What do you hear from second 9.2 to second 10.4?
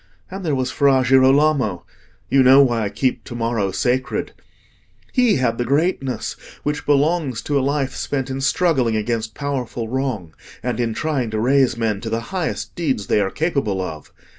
powerful wrong,